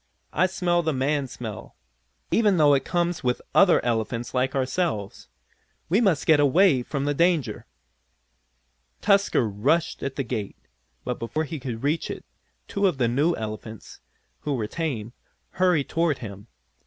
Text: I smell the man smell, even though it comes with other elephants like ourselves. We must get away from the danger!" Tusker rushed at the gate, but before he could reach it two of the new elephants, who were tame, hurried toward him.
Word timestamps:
I 0.33 0.47
smell 0.47 0.81
the 0.81 0.93
man 0.93 1.27
smell, 1.27 1.75
even 2.31 2.57
though 2.57 2.73
it 2.73 2.83
comes 2.83 3.23
with 3.23 3.39
other 3.53 3.85
elephants 3.85 4.33
like 4.33 4.55
ourselves. 4.55 5.27
We 5.89 6.01
must 6.01 6.25
get 6.25 6.39
away 6.39 6.81
from 6.81 7.05
the 7.05 7.13
danger!" 7.13 7.67
Tusker 9.01 9.47
rushed 9.47 10.01
at 10.01 10.15
the 10.15 10.23
gate, 10.23 10.57
but 11.05 11.19
before 11.19 11.43
he 11.43 11.59
could 11.59 11.83
reach 11.83 12.09
it 12.09 12.25
two 12.67 12.87
of 12.87 12.97
the 12.97 13.07
new 13.07 13.35
elephants, 13.35 13.99
who 14.39 14.55
were 14.55 14.65
tame, 14.65 15.13
hurried 15.51 15.87
toward 15.87 16.17
him. 16.17 16.47